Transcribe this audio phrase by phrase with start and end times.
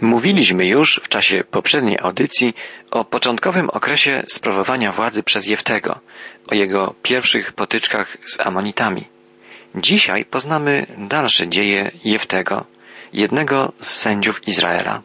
[0.00, 2.54] Mówiliśmy już w czasie poprzedniej audycji
[2.90, 6.00] o początkowym okresie sprawowania władzy przez Jeftego,
[6.48, 9.04] o jego pierwszych potyczkach z Amonitami.
[9.74, 12.64] Dzisiaj poznamy dalsze dzieje Jeftego,
[13.12, 15.02] jednego z sędziów Izraela.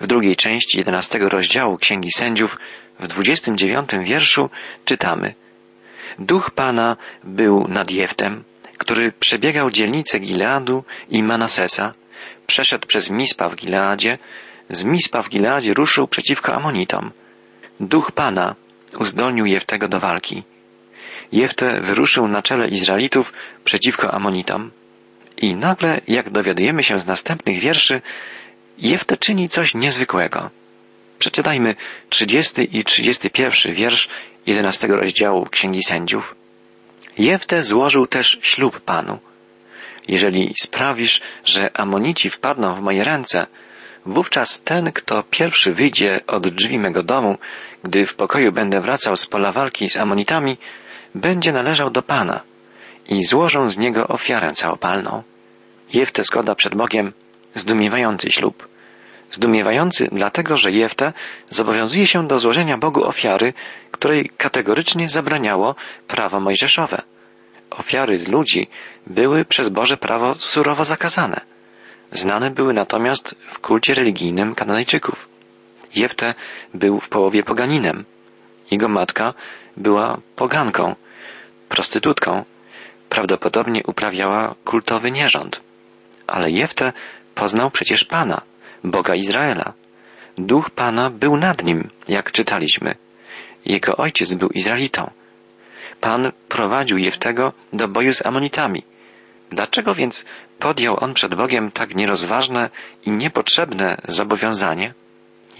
[0.00, 2.58] W drugiej części jedenastego rozdziału Księgi Sędziów
[3.00, 4.50] w dwudziestym dziewiątym wierszu
[4.84, 5.34] czytamy
[6.18, 8.44] Duch Pana był nad Jeftem,
[8.78, 11.94] który przebiegał dzielnice Gileadu i Manasesa,
[12.52, 14.18] przeszedł przez Mispa w Gileadzie,
[14.68, 17.10] z Mispa w Gileadzie ruszył przeciwko Amonitom.
[17.80, 18.54] Duch Pana
[18.98, 20.42] uzdolnił Jeftego do walki.
[21.32, 23.32] Jefte wyruszył na czele Izraelitów
[23.64, 24.70] przeciwko Amonitom.
[25.36, 28.02] I nagle, jak dowiadujemy się z następnych wierszy,
[28.78, 30.50] Jefte czyni coś niezwykłego.
[31.18, 31.74] Przeczytajmy
[32.08, 34.08] 30 i 31 wiersz
[34.46, 36.34] 11 rozdziału Księgi Sędziów.
[37.18, 39.18] Jefte złożył też ślub Panu.
[40.08, 43.46] Jeżeli sprawisz, że Amonici wpadną w moje ręce,
[44.06, 47.38] wówczas ten, kto pierwszy wyjdzie od drzwi mego domu,
[47.82, 50.58] gdy w pokoju będę wracał z pola walki z Amonitami,
[51.14, 52.40] będzie należał do Pana
[53.08, 55.22] i złożą z niego ofiarę całopalną.
[55.92, 57.12] Jefte zgoda przed Bogiem
[57.54, 58.68] zdumiewający ślub.
[59.30, 61.12] Zdumiewający dlatego, że Jefte
[61.50, 63.52] zobowiązuje się do złożenia Bogu ofiary,
[63.90, 65.74] której kategorycznie zabraniało
[66.08, 67.02] prawo mojżeszowe.
[67.76, 68.68] Ofiary z ludzi
[69.06, 71.40] były przez Boże prawo surowo zakazane.
[72.10, 75.28] Znane były natomiast w kulcie religijnym Kananejczyków.
[75.94, 76.34] Jefte
[76.74, 78.04] był w połowie poganinem.
[78.70, 79.34] Jego matka
[79.76, 80.94] była poganką,
[81.68, 82.44] prostytutką.
[83.08, 85.60] Prawdopodobnie uprawiała kultowy nierząd.
[86.26, 86.92] Ale Jefte
[87.34, 88.42] poznał przecież Pana,
[88.84, 89.72] Boga Izraela.
[90.38, 92.94] Duch Pana był nad nim, jak czytaliśmy.
[93.64, 95.10] Jego ojciec był Izraelitą.
[96.02, 98.82] Pan prowadził Jeftego do boju z Amonitami.
[99.50, 100.24] Dlaczego więc
[100.58, 102.70] podjął on przed Bogiem tak nierozważne
[103.06, 104.94] i niepotrzebne zobowiązanie?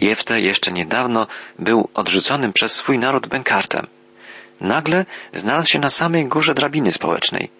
[0.01, 1.27] Jefte jeszcze niedawno
[1.59, 3.87] był odrzuconym przez swój naród bękartem.
[4.61, 7.51] Nagle znalazł się na samej górze drabiny społecznej.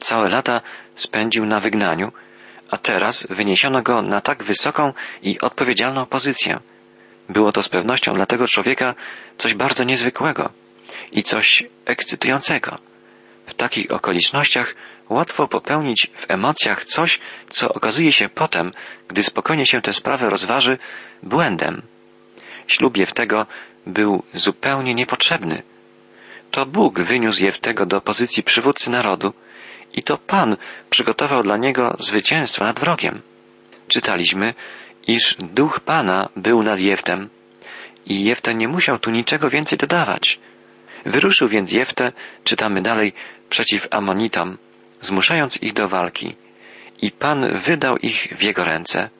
[0.00, 0.60] Całe lata
[0.94, 2.12] spędził na wygnaniu,
[2.70, 4.92] a teraz wyniesiono go na tak wysoką
[5.22, 6.60] i odpowiedzialną pozycję.
[7.28, 8.94] Było to z pewnością dla tego człowieka
[9.38, 10.65] coś bardzo niezwykłego
[11.12, 12.78] i coś ekscytującego.
[13.46, 14.74] W takich okolicznościach
[15.08, 18.70] łatwo popełnić w emocjach coś, co okazuje się potem,
[19.08, 20.78] gdy spokojnie się tę sprawę rozważy,
[21.22, 21.82] błędem.
[22.66, 23.46] Ślub Jeftego
[23.86, 25.62] był zupełnie niepotrzebny.
[26.50, 29.32] To Bóg wyniósł Jeftego do pozycji przywódcy narodu
[29.94, 30.56] i to Pan
[30.90, 33.22] przygotował dla niego zwycięstwo nad wrogiem.
[33.88, 34.54] Czytaliśmy,
[35.06, 37.28] iż duch Pana był nad Jeftem
[38.06, 40.38] i Jefte nie musiał tu niczego więcej dodawać.
[41.06, 42.12] Wyruszył więc Jefte,
[42.44, 43.12] czytamy dalej,
[43.48, 44.58] przeciw Amonitom,
[45.00, 46.36] zmuszając ich do walki.
[47.02, 49.10] I Pan wydał ich w jego ręce.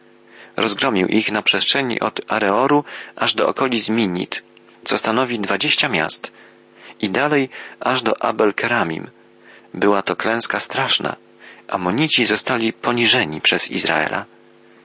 [0.57, 2.85] Rozgromił ich na przestrzeni od Areoru
[3.17, 4.43] aż do okolic Minit,
[4.85, 6.33] co stanowi dwadzieścia miast,
[7.01, 7.49] i dalej
[7.81, 9.07] aż do Abel-Keramim.
[9.75, 11.17] Była to klęska straszna.
[11.69, 14.25] Amonici zostali poniżeni przez Izraela.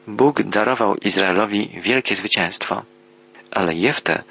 [0.08, 2.84] Bóg darował Izraelowi wielkie zwycięstwo,
[3.52, 4.24] ale Jefte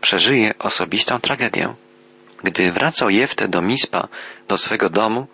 [0.00, 1.74] przeżyje osobistą tragedię.
[2.44, 4.08] Gdy wracał Jefte do Mispa,
[4.48, 5.26] do swego domu,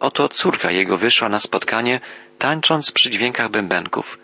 [0.00, 2.00] oto córka jego wyszła na spotkanie,
[2.38, 4.18] tańcząc przy dźwiękach bębenków.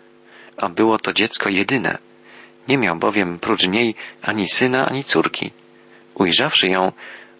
[0.57, 1.97] A było to dziecko jedyne.
[2.67, 5.51] Nie miał bowiem prócz niej ani syna, ani córki.
[6.15, 6.91] Ujrzawszy ją,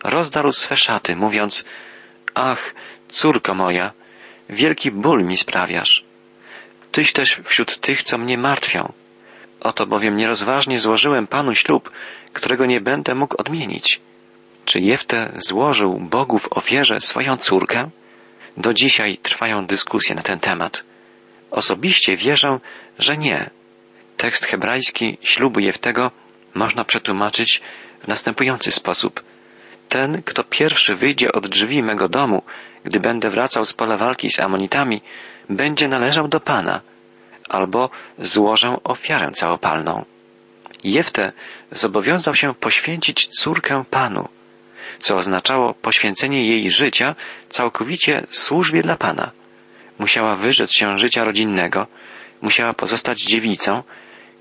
[0.03, 1.65] rozdarł swe szaty, mówiąc,
[2.33, 2.75] Ach,
[3.07, 3.91] córko moja,
[4.49, 6.03] wielki ból mi sprawiasz.
[6.91, 8.93] Tyś też wśród tych, co mnie martwią.
[9.59, 11.91] Oto bowiem nierozważnie złożyłem Panu ślub,
[12.33, 14.01] którego nie będę mógł odmienić.
[14.65, 17.89] Czy Jefte złożył Bogu w ofierze swoją córkę?
[18.57, 20.83] Do dzisiaj trwają dyskusje na ten temat.
[21.51, 22.59] Osobiście wierzę,
[22.99, 23.49] że nie.
[24.17, 26.11] Tekst hebrajski ślubu Jeftego
[26.53, 27.61] można przetłumaczyć
[28.03, 29.23] w następujący sposób.
[29.89, 32.43] Ten, kto pierwszy wyjdzie od drzwi mego domu,
[32.83, 35.01] gdy będę wracał z pola walki z Amonitami,
[35.49, 36.81] będzie należał do Pana,
[37.49, 37.89] albo
[38.19, 40.05] złożę ofiarę całopalną.
[40.83, 41.31] Jefte
[41.71, 44.27] zobowiązał się poświęcić córkę Panu
[44.99, 47.15] co oznaczało poświęcenie jej życia
[47.49, 49.31] całkowicie służbie dla Pana.
[49.99, 51.87] Musiała wyrzec się życia rodzinnego,
[52.41, 53.83] musiała pozostać dziewicą,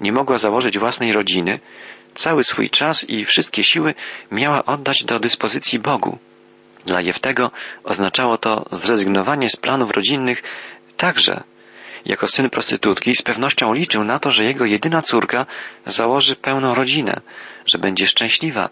[0.00, 1.60] nie mogła założyć własnej rodziny,
[2.14, 3.94] cały swój czas i wszystkie siły
[4.30, 6.18] miała oddać do dyspozycji Bogu.
[6.86, 7.50] Dla Jeftego
[7.84, 10.42] oznaczało to zrezygnowanie z planów rodzinnych
[10.96, 11.42] także.
[12.04, 15.46] Jako syn prostytutki z pewnością liczył na to, że jego jedyna córka
[15.86, 17.20] założy pełną rodzinę,
[17.66, 18.70] że będzie szczęśliwa,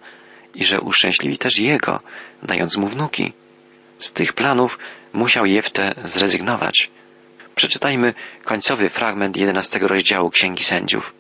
[0.55, 2.01] i że uszczęśliwi też jego,
[2.43, 3.33] dając mu wnuki.
[3.99, 4.79] Z tych planów
[5.13, 6.91] musiał Jefte zrezygnować.
[7.55, 8.15] Przeczytajmy
[8.45, 11.13] końcowy fragment jedenastego rozdziału Księgi Sędziów.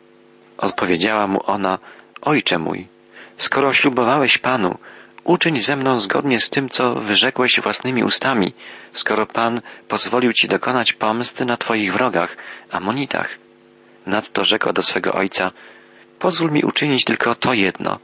[0.58, 1.78] Odpowiedziała mu ona,
[2.22, 2.88] Ojcze mój,
[3.36, 4.78] skoro ślubowałeś Panu,
[5.24, 8.52] uczyń ze mną zgodnie z tym, co wyrzekłeś własnymi ustami,
[8.92, 12.36] skoro Pan pozwolił Ci dokonać pomsty na Twoich wrogach,
[12.70, 13.38] Amonitach.
[14.06, 15.50] Nadto rzekła do swego ojca,
[16.18, 17.98] pozwól mi uczynić tylko to jedno.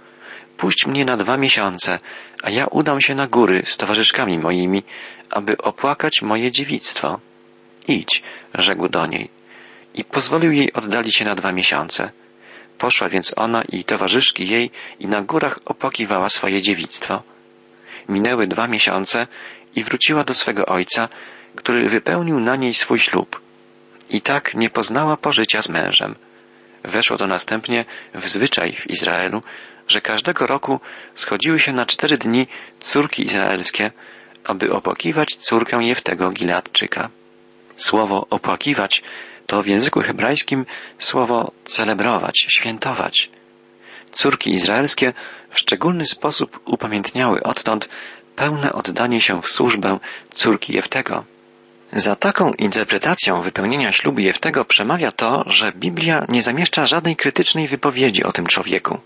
[0.58, 1.98] Puść mnie na dwa miesiące,
[2.42, 4.82] a ja udam się na góry z towarzyszkami moimi,
[5.30, 7.20] aby opłakać moje dziewictwo.
[7.88, 8.22] Idź,
[8.54, 9.30] rzekł do niej.
[9.94, 12.10] I pozwolił jej oddalić się na dwa miesiące.
[12.78, 14.70] Poszła więc ona i towarzyszki jej
[15.00, 17.22] i na górach opłakiwała swoje dziewictwo.
[18.08, 19.26] Minęły dwa miesiące
[19.76, 21.08] i wróciła do swego ojca,
[21.54, 23.40] który wypełnił na niej swój ślub.
[24.10, 26.14] I tak nie poznała pożycia z mężem.
[26.84, 27.84] Weszło to następnie
[28.14, 29.42] w zwyczaj w Izraelu,
[29.88, 30.80] że każdego roku
[31.14, 32.46] schodziły się na cztery dni
[32.80, 33.90] córki izraelskie,
[34.44, 37.10] aby opłakiwać córkę Jeftego Gileadczyka.
[37.76, 39.02] Słowo opłakiwać
[39.46, 40.66] to w języku hebrajskim
[40.98, 43.30] słowo celebrować, świętować.
[44.12, 45.12] Córki izraelskie
[45.50, 47.88] w szczególny sposób upamiętniały odtąd
[48.36, 49.98] pełne oddanie się w służbę
[50.30, 51.24] córki Jeftego.
[51.92, 58.24] Za taką interpretacją wypełnienia ślubu Jeftego przemawia to, że Biblia nie zamieszcza żadnej krytycznej wypowiedzi
[58.24, 58.98] o tym człowieku.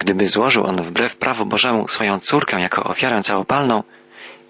[0.00, 3.82] Gdyby złożył on wbrew prawu Bożemu swoją córkę jako ofiarę całopalną,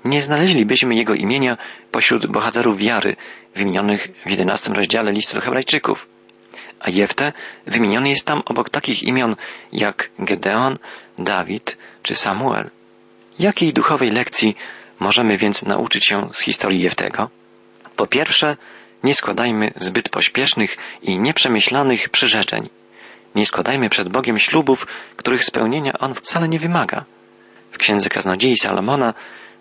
[0.05, 1.57] nie znaleźlibyśmy jego imienia
[1.91, 3.17] pośród bohaterów wiary
[3.55, 6.09] wymienionych w jedenastym rozdziale listu do Hebrajczyków.
[6.81, 7.33] A Jefte
[7.67, 9.37] wymieniony jest tam obok takich imion
[9.73, 10.79] jak Gedeon,
[11.19, 12.71] Dawid czy Samuel.
[13.39, 14.57] Jakiej duchowej lekcji
[14.99, 17.31] możemy więc nauczyć się z historii Jeftego?
[17.97, 18.57] Po pierwsze,
[19.05, 22.69] nie składajmy zbyt pośpiesznych i nieprzemyślanych przyrzeczeń.
[23.35, 24.87] Nie składajmy przed Bogiem ślubów,
[25.17, 27.05] których spełnienia On wcale nie wymaga.
[27.71, 29.15] W księdze kaznodziei Salomona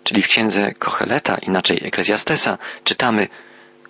[0.04, 3.28] czyli w księdze Kocheleta, inaczej Eklezjastesa, czytamy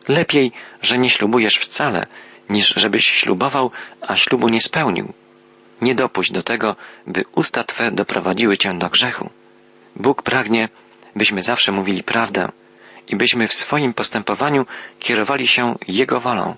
[0.09, 2.06] Lepiej, że nie ślubujesz wcale,
[2.49, 5.12] niż żebyś ślubował, a ślubu nie spełnił.
[5.81, 6.76] Nie dopuść do tego,
[7.06, 9.31] by usta Twe doprowadziły Cię do grzechu.
[9.97, 10.69] Bóg pragnie,
[11.17, 12.49] byśmy zawsze mówili prawdę
[13.09, 14.67] i byśmy w swoim postępowaniu
[14.99, 16.56] kierowali się Jego wolą.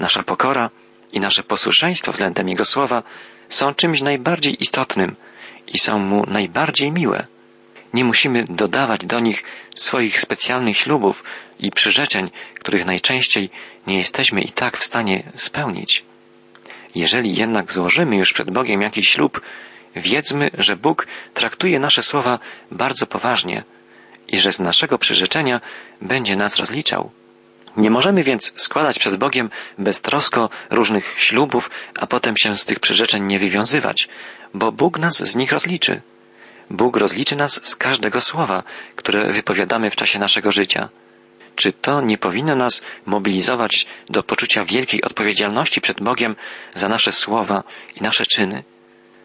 [0.00, 0.70] Nasza pokora
[1.12, 3.02] i nasze posłuszeństwo względem Jego słowa
[3.48, 5.16] są czymś najbardziej istotnym
[5.66, 7.26] i są Mu najbardziej miłe.
[7.94, 9.44] Nie musimy dodawać do nich
[9.74, 11.24] swoich specjalnych ślubów
[11.58, 13.50] i przyrzeczeń, których najczęściej
[13.86, 16.04] nie jesteśmy i tak w stanie spełnić.
[16.94, 19.40] Jeżeli jednak złożymy już przed Bogiem jakiś ślub,
[19.96, 22.38] wiedzmy, że Bóg traktuje nasze słowa
[22.70, 23.64] bardzo poważnie
[24.28, 25.60] i że z naszego przyrzeczenia
[26.00, 27.10] będzie nas rozliczał.
[27.76, 33.24] Nie możemy więc składać przed Bogiem beztrosko różnych ślubów, a potem się z tych przyrzeczeń
[33.24, 34.08] nie wywiązywać,
[34.54, 36.02] bo Bóg nas z nich rozliczy.
[36.70, 38.62] Bóg rozliczy nas z każdego słowa,
[38.96, 40.88] które wypowiadamy w czasie naszego życia.
[41.56, 46.36] Czy to nie powinno nas mobilizować do poczucia wielkiej odpowiedzialności przed Bogiem
[46.74, 47.64] za nasze słowa
[47.96, 48.64] i nasze czyny?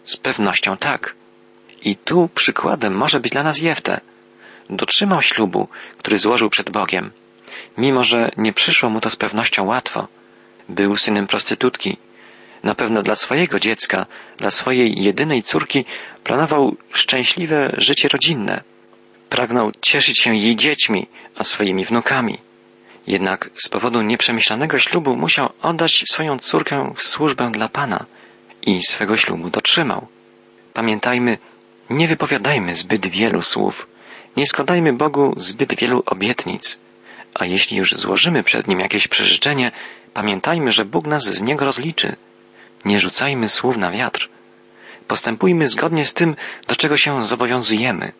[0.03, 1.15] Z pewnością tak.
[1.83, 4.01] I tu przykładem może być dla nas Jefte.
[4.69, 5.67] Dotrzymał ślubu,
[5.97, 7.11] który złożył przed Bogiem.
[7.77, 10.07] Mimo, że nie przyszło mu to z pewnością łatwo.
[10.69, 11.97] Był synem prostytutki,
[12.63, 14.05] na pewno dla swojego dziecka,
[14.37, 15.85] dla swojej jedynej córki
[16.23, 18.63] planował szczęśliwe życie rodzinne.
[19.29, 22.37] Pragnął cieszyć się jej dziećmi, a swoimi wnukami.
[23.07, 28.05] Jednak z powodu nieprzemyślanego ślubu musiał oddać swoją córkę w służbę dla Pana
[28.61, 30.07] i swego ślubu dotrzymał.
[30.73, 31.37] Pamiętajmy,
[31.89, 33.87] nie wypowiadajmy zbyt wielu słów,
[34.37, 36.79] nie składajmy Bogu zbyt wielu obietnic,
[37.33, 39.71] a jeśli już złożymy przed Nim jakieś przeżyczenie,
[40.13, 42.15] pamiętajmy, że Bóg nas z niego rozliczy.
[42.85, 44.29] Nie rzucajmy słów na wiatr.
[45.07, 46.35] Postępujmy zgodnie z tym,
[46.67, 48.11] do czego się zobowiązujemy.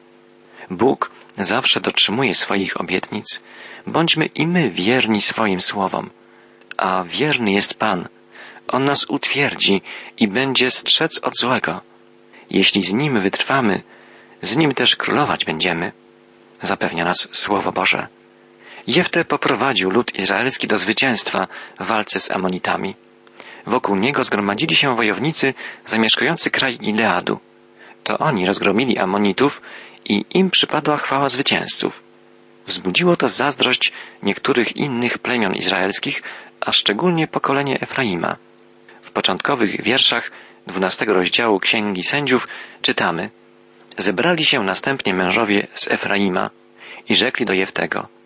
[0.69, 3.41] Bóg zawsze dotrzymuje swoich obietnic.
[3.87, 6.09] Bądźmy i my wierni swoim słowom.
[6.77, 8.07] A wierny jest Pan.
[8.67, 9.81] On nas utwierdzi
[10.17, 11.81] i będzie strzec od złego.
[12.49, 13.83] Jeśli z Nim wytrwamy,
[14.41, 15.91] z Nim też królować będziemy.
[16.61, 18.07] Zapewnia nas Słowo Boże.
[18.88, 21.47] Jefte poprowadził lud izraelski do zwycięstwa
[21.79, 22.95] w walce z Amonitami.
[23.67, 25.53] Wokół niego zgromadzili się wojownicy
[25.85, 27.39] zamieszkujący kraj Gileadu.
[28.03, 29.61] To oni rozgromili Amonitów
[30.05, 32.03] i im przypadła chwała zwycięzców.
[32.67, 33.91] Wzbudziło to zazdrość
[34.23, 36.23] niektórych innych plemion izraelskich,
[36.61, 38.35] a szczególnie pokolenie Efraima.
[39.01, 40.31] W początkowych wierszach
[40.67, 42.47] dwunastego rozdziału Księgi Sędziów
[42.81, 43.29] czytamy
[43.97, 46.50] Zebrali się następnie mężowie z Efraima
[47.09, 48.07] i rzekli do Jeftego–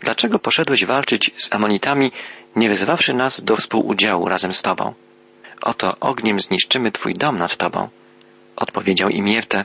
[0.00, 2.12] Dlaczego poszedłeś walczyć z Amonitami,
[2.56, 4.94] nie wezwawszy nas do współudziału razem z Tobą?
[5.62, 7.88] Oto ogniem zniszczymy Twój dom nad Tobą.
[8.56, 9.64] Odpowiedział im Jefte.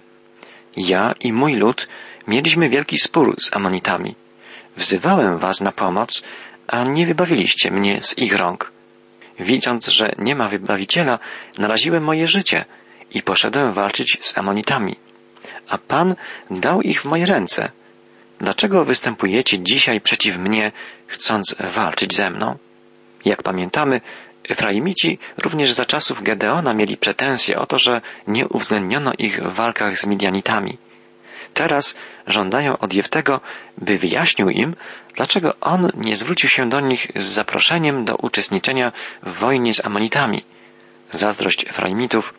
[0.78, 1.88] Ja i mój lud
[2.28, 4.16] mieliśmy wielki spór z Amonitami.
[4.78, 6.24] Wzywałem Was na pomoc,
[6.68, 8.72] a nie wybawiliście mnie z ich rąk.
[9.40, 11.20] Widząc, że nie ma wybawiciela,
[11.58, 12.66] naraziłem moje życie
[13.12, 14.96] i poszedłem walczyć z Amonitami.
[15.68, 16.16] A Pan
[16.52, 17.72] dał ich w moje ręce.
[18.42, 20.72] Dlaczego występujecie dzisiaj przeciw mnie,
[21.08, 22.58] chcąc walczyć ze mną?
[23.26, 24.02] Jak pamiętamy,
[24.50, 29.98] Efraimici również za czasów Gedeona mieli pretensje o to, że nie uwzględniono ich w walkach
[29.98, 30.78] z Midianitami.
[31.54, 33.42] Teraz żądają od Jeftego,
[33.78, 34.76] by wyjaśnił im,
[35.16, 38.92] dlaczego on nie zwrócił się do nich z zaproszeniem do uczestniczenia
[39.24, 40.44] w wojnie z Amonitami.
[41.12, 42.34] Zazdrość Efraimitów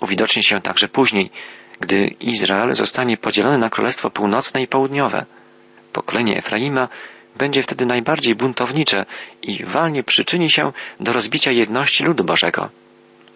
[0.00, 1.30] uwidoczni się także później,
[1.80, 5.26] gdy Izrael zostanie podzielony na Królestwo Północne i Południowe.
[5.96, 6.88] Pokolenie Efraima
[7.36, 9.06] będzie wtedy najbardziej buntownicze
[9.42, 12.68] i walnie przyczyni się do rozbicia jedności ludu Bożego.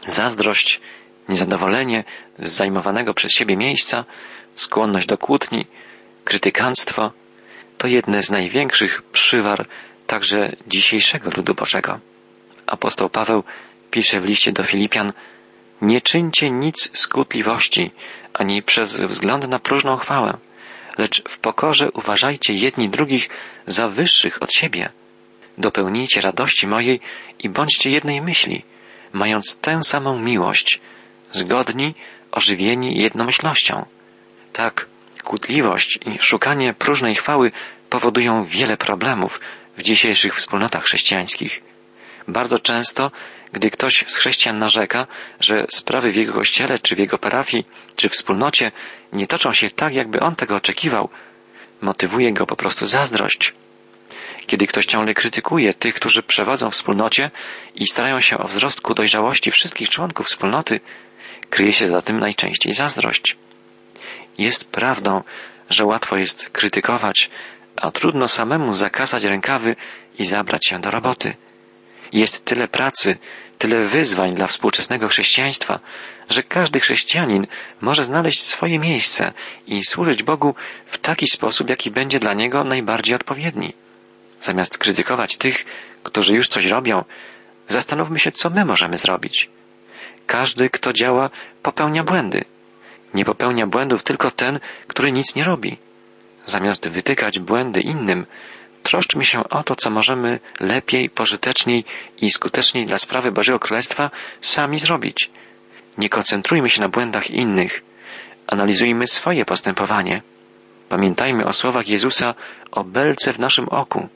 [0.06, 0.80] Zazdrość,
[1.28, 2.04] niezadowolenie
[2.38, 4.04] z zajmowanego przez siebie miejsca,
[4.54, 5.66] skłonność do kłótni,
[6.24, 7.12] krytykanstwo
[7.78, 9.68] to jedne z największych przywar
[10.06, 12.00] także dzisiejszego ludu Bożego.
[12.66, 13.42] Apostoł Paweł
[13.90, 15.12] pisze w liście do Filipian
[15.82, 17.90] Nie czyńcie nic skutliwości,
[18.34, 20.38] ani przez wzgląd na próżną chwałę,
[20.98, 23.28] lecz w pokorze uważajcie jedni drugich
[23.66, 24.90] za wyższych od siebie.
[25.58, 27.00] Dopełnijcie radości mojej
[27.38, 28.62] i bądźcie jednej myśli,
[29.12, 30.80] mając tę samą miłość,
[31.30, 31.94] zgodni,
[32.32, 33.86] ożywieni jednomyślnością.
[34.52, 34.86] Tak,
[35.24, 37.52] kłótliwość i szukanie próżnej chwały
[37.90, 39.40] powodują wiele problemów
[39.76, 41.69] w dzisiejszych wspólnotach chrześcijańskich.
[42.30, 43.10] Bardzo często,
[43.52, 45.06] gdy ktoś z chrześcijan narzeka,
[45.40, 48.72] że sprawy w jego kościele, czy w jego parafii, czy wspólnocie
[49.12, 51.08] nie toczą się tak, jakby on tego oczekiwał,
[51.80, 53.54] motywuje go po prostu zazdrość.
[54.46, 57.30] Kiedy ktoś ciągle krytykuje tych, którzy przewodzą wspólnocie
[57.74, 60.80] i starają się o wzrost ku dojrzałości wszystkich członków wspólnoty,
[61.50, 63.36] kryje się za tym najczęściej zazdrość.
[64.38, 65.22] Jest prawdą,
[65.70, 67.30] że łatwo jest krytykować,
[67.76, 69.76] a trudno samemu zakasać rękawy
[70.18, 71.34] i zabrać się do roboty.
[72.12, 73.18] Jest tyle pracy,
[73.58, 75.80] tyle wyzwań dla współczesnego chrześcijaństwa,
[76.30, 77.46] że każdy chrześcijanin
[77.80, 79.32] może znaleźć swoje miejsce
[79.66, 80.54] i służyć Bogu
[80.86, 83.72] w taki sposób, jaki będzie dla niego najbardziej odpowiedni.
[84.40, 85.64] Zamiast krytykować tych,
[86.02, 87.04] którzy już coś robią,
[87.68, 89.50] zastanówmy się, co my możemy zrobić.
[90.26, 91.30] Każdy, kto działa,
[91.62, 92.44] popełnia błędy.
[93.14, 95.78] Nie popełnia błędów tylko ten, który nic nie robi.
[96.44, 98.26] Zamiast wytykać błędy innym,
[98.82, 101.84] troszczmy się o to, co możemy lepiej, pożyteczniej
[102.18, 104.10] i skuteczniej dla sprawy Bożego Królestwa
[104.40, 105.30] sami zrobić.
[105.98, 107.82] Nie koncentrujmy się na błędach innych.
[108.46, 110.22] Analizujmy swoje postępowanie.
[110.88, 112.34] Pamiętajmy o słowach Jezusa
[112.70, 114.08] o belce w naszym oku.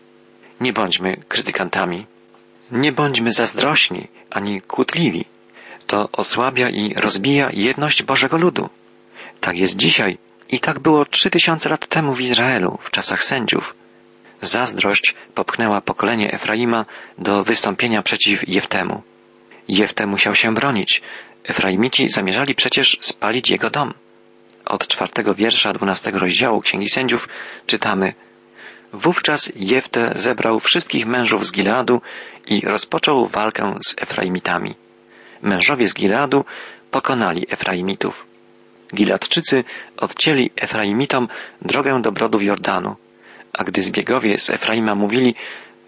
[0.60, 2.06] Nie bądźmy krytykantami.
[2.70, 5.24] Nie bądźmy zazdrośni ani kłótliwi.
[5.86, 8.68] To osłabia i rozbija jedność Bożego ludu.
[9.40, 10.18] Tak jest dzisiaj
[10.50, 13.74] i tak było trzy tysiące lat temu w Izraelu, w czasach sędziów.
[14.44, 16.84] Zazdrość popchnęła pokolenie Efraima
[17.18, 19.02] do wystąpienia przeciw Jeftemu.
[19.68, 21.02] Jefte musiał się bronić.
[21.44, 23.94] Efraimici zamierzali przecież spalić jego dom.
[24.66, 27.28] Od czwartego wiersza dwunastego rozdziału Księgi Sędziów
[27.66, 28.14] czytamy
[28.92, 32.00] Wówczas Jefte zebrał wszystkich mężów z Gileadu
[32.46, 34.74] i rozpoczął walkę z Efraimitami.
[35.42, 36.44] Mężowie z Gileadu
[36.90, 38.26] pokonali Efraimitów.
[38.94, 39.64] Giladczycy
[39.96, 41.28] odcięli Efraimitom
[41.62, 42.96] drogę do brodów Jordanu,
[43.54, 45.34] a gdy zbiegowie z Efraima mówili,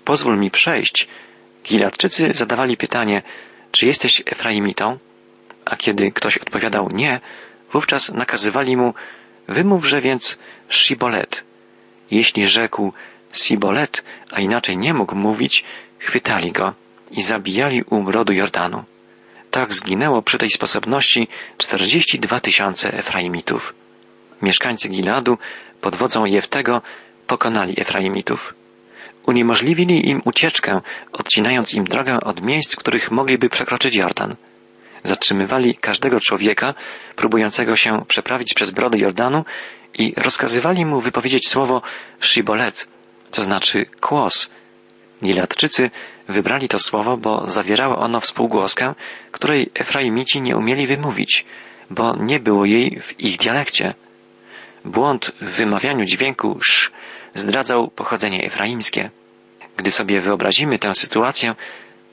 [0.05, 1.09] pozwól mi przejść,
[1.65, 3.23] Giladczycy zadawali pytanie,
[3.71, 4.99] czy jesteś Efraimitą?
[5.65, 7.21] A kiedy ktoś odpowiadał nie,
[7.73, 8.95] wówczas nakazywali mu,
[9.49, 11.45] wymówże więc Shibolet.
[12.11, 12.93] Jeśli rzekł
[13.33, 15.65] Sibolet, a inaczej nie mógł mówić,
[15.99, 16.75] chwytali go
[17.11, 18.85] i zabijali u brodu Jordanu.
[19.51, 23.75] Tak zginęło przy tej sposobności 42 tysiące Efraimitów.
[24.43, 25.39] Mieszkańcy Giladu
[25.81, 26.83] pod wodzą Jeftego
[27.27, 28.55] pokonali Efraimitów.
[29.27, 30.81] Uniemożliwili im ucieczkę,
[31.13, 34.37] odcinając im drogę od miejsc, w których mogliby przekroczyć Jordan.
[35.03, 36.75] Zatrzymywali każdego człowieka,
[37.17, 39.45] próbującego się przeprawić przez brody Jordanu
[39.95, 41.83] i rozkazywali mu wypowiedzieć słowo
[42.21, 42.89] shibolet,
[43.31, 44.51] co znaczy kłos.
[45.25, 45.91] Gileadczycy
[46.29, 48.95] wybrali to słowo, bo zawierało ono współgłoskę,
[49.33, 51.45] której Efraimici nie umieli wymówić,
[51.91, 53.95] bo nie było jej w ich dialekcie.
[54.87, 56.91] Błąd w wymawianiu dźwięku sz
[57.35, 59.11] zdradzał pochodzenie efraimskie.
[59.77, 61.55] Gdy sobie wyobrazimy tę sytuację,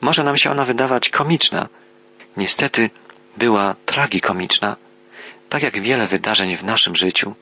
[0.01, 1.69] może nam się ona wydawać komiczna.
[2.37, 2.89] Niestety
[3.37, 4.75] była tragikomiczna,
[5.49, 7.35] tak jak wiele wydarzeń w naszym życiu.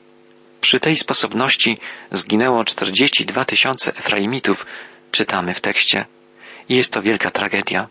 [0.60, 1.78] Przy tej sposobności
[2.10, 4.66] zginęło 42 tysiące Efraimitów,
[5.10, 6.04] czytamy w tekście.
[6.68, 7.88] I jest to wielka tragedia.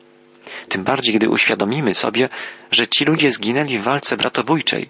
[0.69, 2.29] Tym bardziej, gdy uświadomimy sobie,
[2.71, 4.89] że ci ludzie zginęli w walce bratobójczej,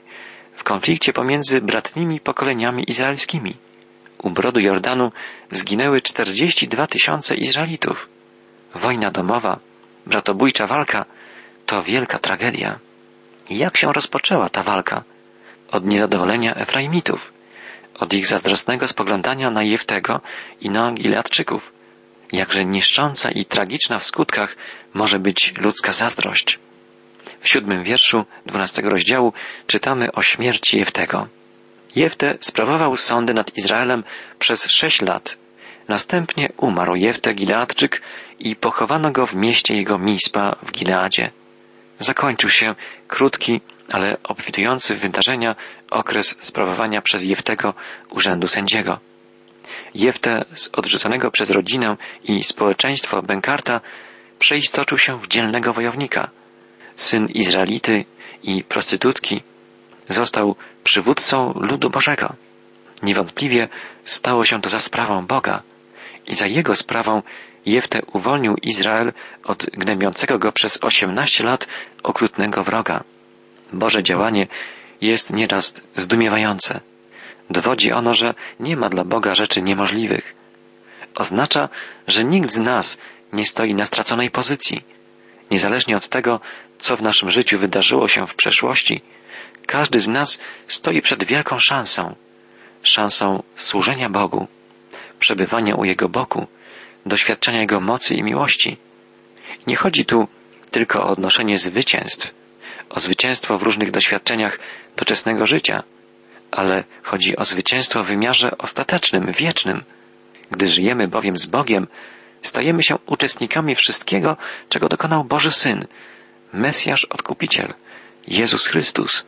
[0.62, 3.56] w konflikcie pomiędzy bratnimi pokoleniami izraelskimi.
[4.24, 5.12] u brodu Jordanu
[5.52, 8.10] zginęły 42 tysiące Izraelitów.
[8.76, 9.60] Wojna domowa,
[10.06, 11.06] bratobójcza walka
[11.66, 12.80] to wielka tragedia.
[13.50, 15.04] Jak się rozpoczęła ta walka?
[15.72, 17.34] Od niezadowolenia Efraimitów,
[18.00, 20.22] od ich zazdrosnego spoglądania na Jeftego
[20.62, 21.74] i na Gileadczyków.
[22.32, 24.56] Jakże niszcząca i tragiczna w skutkach
[24.94, 26.60] może być ludzka zazdrość.
[27.42, 29.34] W siódmym wierszu dwunastego rozdziału
[29.68, 31.28] czytamy o śmierci Jeftego.
[31.96, 34.04] Jefte sprawował sądy nad Izraelem
[34.40, 35.38] przez sześć lat.
[35.88, 38.02] Następnie umarł Jefte Gileadczyk
[38.40, 41.32] i pochowano go w mieście jego Mispa w Gileadzie.
[42.00, 42.76] Zakończył się
[43.08, 45.56] krótki, ale obfitujący w wydarzenia
[45.92, 47.74] okres sprawowania przez Jeftego
[48.10, 49.00] urzędu sędziego.
[49.94, 53.82] Jefte z odrzuconego przez rodzinę i społeczeństwo Benkarta
[54.40, 56.30] przeistoczył się w dzielnego wojownika.
[56.96, 58.06] Syn Izraelity
[58.44, 59.42] i prostytutki
[60.10, 62.36] został przywódcą ludu Bożego.
[63.04, 63.68] Niewątpliwie
[64.04, 65.64] stało się to za sprawą Boga
[66.28, 67.22] i za jego sprawą
[67.66, 71.68] Jefte uwolnił Izrael od gnębiącego go przez osiemnaście lat
[72.04, 73.04] okrutnego wroga.
[73.74, 74.48] Boże działanie
[75.02, 76.80] jest nieraz zdumiewające.
[77.50, 80.36] Dowodzi ono, że nie ma dla Boga rzeczy niemożliwych.
[81.16, 81.70] Oznacza,
[82.08, 83.02] że nikt z nas
[83.34, 84.84] nie stoi na straconej pozycji.
[85.52, 86.40] Niezależnie od tego,
[86.80, 89.02] co w naszym życiu wydarzyło się w przeszłości,
[89.66, 92.16] każdy z nas stoi przed wielką szansą.
[92.84, 94.48] Szansą służenia Bogu,
[95.20, 96.48] przebywania u Jego boku,
[97.06, 98.78] doświadczenia Jego mocy i miłości.
[99.68, 100.28] Nie chodzi tu
[100.72, 102.34] tylko o odnoszenie zwycięstw,
[102.90, 104.60] o zwycięstwo w różnych doświadczeniach
[104.98, 105.84] doczesnego życia,
[106.52, 109.84] ale chodzi o zwycięstwo w wymiarze ostatecznym, wiecznym.
[110.52, 111.88] Gdy żyjemy bowiem z Bogiem,
[112.42, 114.38] stajemy się uczestnikami wszystkiego,
[114.70, 115.86] czego dokonał Boży Syn,
[116.54, 117.74] Mesjasz Odkupiciel,
[118.28, 119.26] Jezus Chrystus.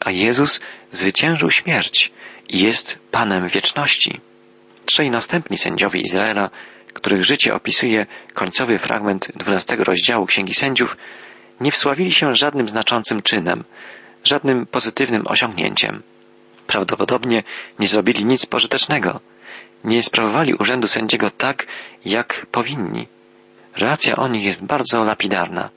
[0.00, 2.12] A Jezus zwyciężył śmierć
[2.48, 4.20] i jest Panem wieczności.
[4.86, 6.50] Trzej następni sędziowie Izraela,
[6.92, 10.96] których życie opisuje końcowy fragment dwunastego rozdziału Księgi Sędziów,
[11.60, 13.64] nie wsławili się żadnym znaczącym czynem,
[14.24, 16.02] żadnym pozytywnym osiągnięciem.
[16.66, 17.42] Prawdopodobnie
[17.78, 19.20] nie zrobili nic pożytecznego,
[19.84, 21.66] nie sprawowali urzędu sędziego tak,
[22.04, 23.06] jak powinni.
[23.76, 25.70] Relacja o nich jest bardzo lapidarna.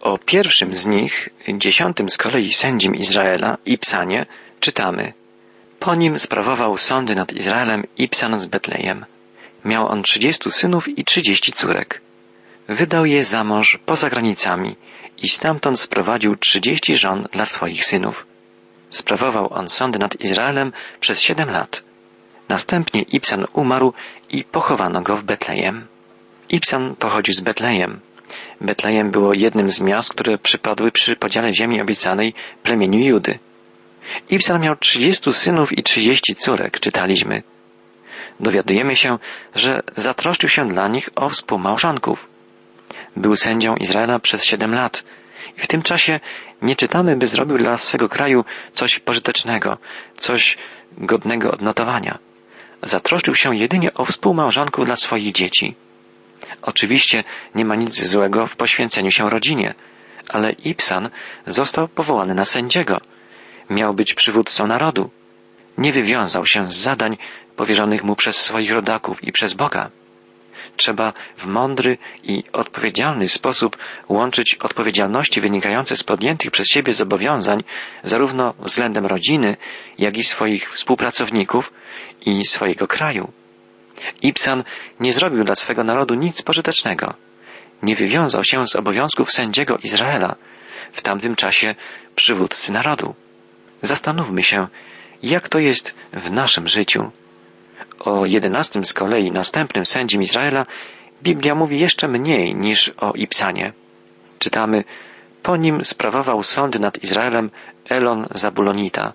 [0.00, 4.26] O pierwszym z nich, dziesiątym z kolei sędzim Izraela, Ipsanie,
[4.60, 5.12] czytamy.
[5.78, 9.04] Po nim sprawował sądy nad Izraelem Ipsan z Betlejem.
[9.64, 12.00] Miał on trzydziestu synów i trzydzieści córek.
[12.68, 14.76] Wydał je za mąż poza granicami
[15.18, 18.26] i stamtąd sprowadził trzydzieści żon dla swoich synów.
[18.90, 21.85] Sprawował on sądy nad Izraelem przez siedem lat.
[22.48, 23.92] Następnie Ibsan umarł
[24.30, 25.86] i pochowano go w Betlejem.
[26.48, 28.00] Ibsan pochodził z Betlejem.
[28.60, 33.38] Betlejem było jednym z miast, które przypadły przy podziale ziemi obiecanej plemieniu Judy.
[34.30, 37.42] Ibsan miał trzydziestu synów i trzydzieści córek, czytaliśmy.
[38.40, 39.18] Dowiadujemy się,
[39.54, 42.28] że zatroszczył się dla nich o współmałżonków.
[43.16, 45.04] Był sędzią Izraela przez siedem lat
[45.58, 46.20] i w tym czasie
[46.62, 49.78] nie czytamy, by zrobił dla swego kraju coś pożytecznego,
[50.16, 50.58] coś
[50.98, 52.18] godnego odnotowania.
[52.86, 55.74] Zatroszczył się jedynie o współmałżonków dla swoich dzieci.
[56.62, 59.74] Oczywiście nie ma nic złego w poświęceniu się rodzinie,
[60.28, 61.10] ale Ibsan
[61.46, 63.00] został powołany na sędziego.
[63.70, 65.10] Miał być przywódcą narodu.
[65.78, 67.16] Nie wywiązał się z zadań
[67.56, 69.90] powierzonych mu przez swoich rodaków i przez Boga.
[70.76, 73.76] Trzeba w mądry i odpowiedzialny sposób
[74.08, 77.64] łączyć odpowiedzialności wynikające z podjętych przez siebie zobowiązań
[78.02, 79.56] zarówno względem rodziny,
[79.98, 81.72] jak i swoich współpracowników
[82.26, 83.32] i swojego kraju.
[84.22, 84.64] Ibsan
[85.00, 87.14] nie zrobił dla swego narodu nic pożytecznego.
[87.82, 90.36] Nie wywiązał się z obowiązków sędziego Izraela,
[90.92, 91.74] w tamtym czasie
[92.14, 93.14] przywódcy narodu.
[93.82, 94.66] Zastanówmy się,
[95.22, 97.10] jak to jest w naszym życiu.
[97.98, 100.66] O jedenastym z kolei następnym sędzim Izraela
[101.22, 103.72] Biblia mówi jeszcze mniej niż o Ibsanie.
[104.38, 104.84] Czytamy,
[105.42, 107.50] po nim sprawował sądy nad Izraelem
[107.88, 109.12] Elon Zabulonita.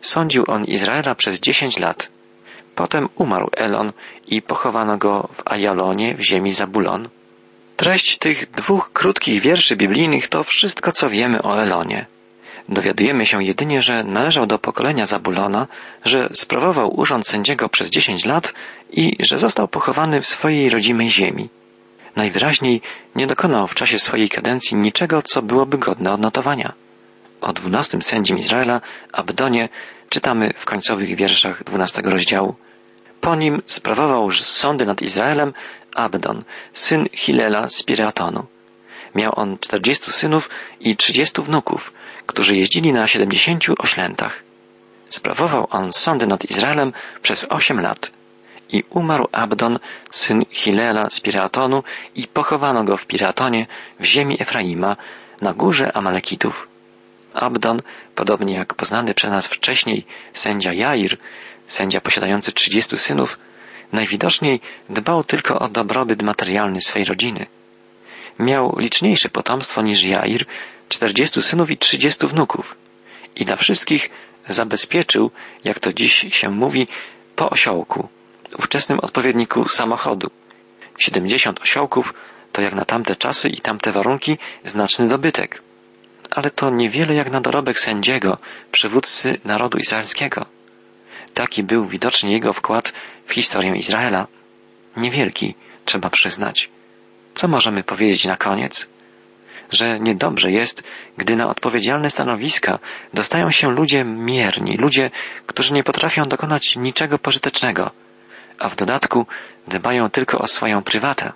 [0.00, 2.19] Sądził on Izraela przez dziesięć lat.
[2.80, 3.92] Potem umarł Elon
[4.26, 7.08] i pochowano go w Ajalonie w ziemi Zabulon.
[7.76, 12.06] Treść tych dwóch krótkich wierszy biblijnych to wszystko, co wiemy o Elonie.
[12.68, 15.66] Dowiadujemy się jedynie, że należał do pokolenia Zabulona,
[16.04, 18.54] że sprawował urząd sędziego przez dziesięć lat
[18.90, 21.48] i że został pochowany w swojej rodzimej ziemi.
[22.16, 22.80] Najwyraźniej
[23.16, 26.72] nie dokonał w czasie swojej kadencji niczego, co byłoby godne odnotowania.
[27.40, 28.80] O dwunastym sędzim Izraela,
[29.12, 29.68] Abdonie,
[30.08, 32.54] czytamy w końcowych wierszach dwunastego rozdziału.
[33.20, 35.52] Po nim sprawował sądy nad Izraelem
[35.94, 38.46] Abdon, syn Hilela z Piratonu.
[39.14, 41.92] Miał on czterdziestu synów i trzydziestu wnuków,
[42.26, 44.42] którzy jeździli na siedemdziesięciu oślętach.
[45.08, 48.10] Sprawował on sądy nad Izraelem przez osiem lat.
[48.68, 49.78] I umarł Abdon,
[50.10, 51.82] syn Hilela z Piratonu
[52.14, 53.66] i pochowano go w Piratonie,
[54.00, 54.96] w ziemi Efraima,
[55.42, 56.69] na górze Amalekitów.
[57.34, 57.82] Abdon,
[58.14, 61.16] podobnie jak poznany przez nas wcześniej sędzia Jair,
[61.66, 63.38] sędzia posiadający trzydziestu synów,
[63.92, 67.46] najwidoczniej dbał tylko o dobrobyt materialny swej rodziny.
[68.38, 70.44] Miał liczniejsze potomstwo niż Jair,
[70.88, 72.76] czterdziestu synów i trzydziestu wnuków.
[73.36, 74.10] I dla wszystkich
[74.48, 75.30] zabezpieczył,
[75.64, 76.88] jak to dziś się mówi,
[77.36, 78.08] po osiołku,
[78.58, 80.30] ówczesnym odpowiedniku samochodu.
[80.98, 82.14] Siedemdziesiąt osiołków
[82.52, 85.62] to jak na tamte czasy i tamte warunki znaczny dobytek.
[86.30, 88.38] Ale to niewiele jak na dorobek sędziego,
[88.72, 90.46] przywódcy narodu izraelskiego.
[91.34, 92.92] Taki był widocznie jego wkład
[93.26, 94.26] w historię Izraela.
[94.96, 96.70] Niewielki, trzeba przyznać.
[97.34, 98.88] Co możemy powiedzieć na koniec?
[99.70, 100.82] Że niedobrze jest,
[101.16, 102.78] gdy na odpowiedzialne stanowiska
[103.14, 105.10] dostają się ludzie mierni, ludzie,
[105.46, 107.90] którzy nie potrafią dokonać niczego pożytecznego,
[108.58, 109.26] a w dodatku
[109.68, 111.32] dbają tylko o swoją prywatę.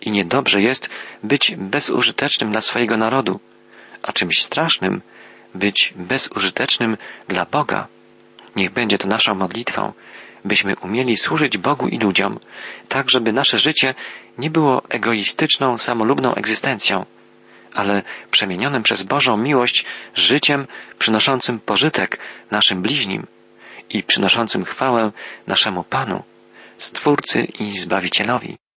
[0.00, 0.88] I niedobrze jest
[1.22, 3.40] być bezużytecznym dla swojego narodu,
[4.02, 5.02] a czymś strasznym
[5.54, 6.96] być bezużytecznym
[7.28, 7.88] dla Boga.
[8.56, 9.92] Niech będzie to naszą modlitwą,
[10.44, 12.38] byśmy umieli służyć Bogu i ludziom,
[12.88, 13.94] tak żeby nasze życie
[14.38, 17.06] nie było egoistyczną, samolubną egzystencją,
[17.74, 19.84] ale przemienionym przez Bożą miłość
[20.14, 20.66] życiem
[20.98, 22.18] przynoszącym pożytek
[22.50, 23.26] naszym bliźnim
[23.90, 25.12] i przynoszącym chwałę
[25.46, 26.22] naszemu Panu,
[26.78, 28.60] Stwórcy i Zbawicielowi.